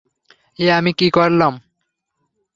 [0.59, 1.53] এ আমি কী করলাম?